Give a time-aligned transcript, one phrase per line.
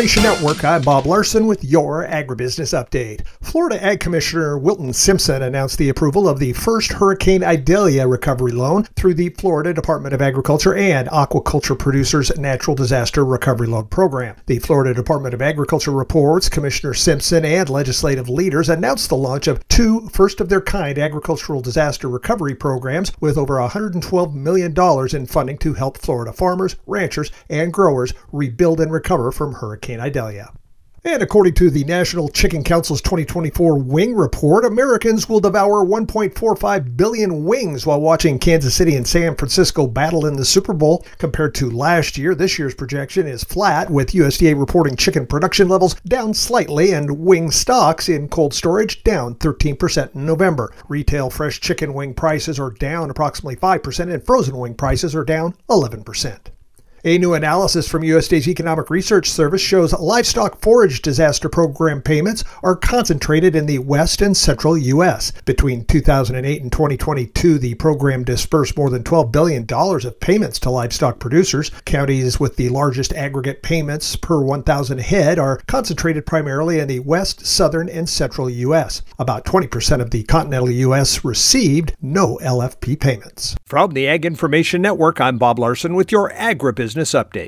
[0.00, 3.26] Information Network, I'm Bob Larson with your Agribusiness Update.
[3.42, 8.84] Florida Ag Commissioner Wilton Simpson announced the approval of the first Hurricane Idalia recovery loan
[8.96, 14.36] through the Florida Department of Agriculture and Aquaculture Producers Natural Disaster Recovery Loan Program.
[14.46, 19.68] The Florida Department of Agriculture reports Commissioner Simpson and legislative leaders announced the launch of
[19.68, 24.74] two first of their kind agricultural disaster recovery programs with over $112 million
[25.14, 30.52] in funding to help Florida farmers, ranchers, and growers rebuild and recover from Hurricane Idalia.
[31.02, 37.44] And according to the National Chicken Council's 2024 Wing Report, Americans will devour 1.45 billion
[37.44, 41.06] wings while watching Kansas City and San Francisco battle in the Super Bowl.
[41.16, 45.94] Compared to last year, this year's projection is flat, with USDA reporting chicken production levels
[46.06, 50.70] down slightly and wing stocks in cold storage down 13% in November.
[50.86, 55.54] Retail fresh chicken wing prices are down approximately 5%, and frozen wing prices are down
[55.70, 56.50] 11%.
[57.02, 62.76] A new analysis from USDA's Economic Research Service shows livestock forage disaster program payments are
[62.76, 65.32] concentrated in the west and central U.S.
[65.46, 71.18] Between 2008 and 2022, the program dispersed more than $12 billion of payments to livestock
[71.18, 71.70] producers.
[71.86, 77.46] Counties with the largest aggregate payments per 1,000 head are concentrated primarily in the west,
[77.46, 79.00] southern, and central U.S.
[79.18, 81.24] About 20% of the continental U.S.
[81.24, 83.56] received no LFP payments.
[83.64, 87.40] From the Ag Information Network, I'm Bob Larson with your agribusiness Business Update.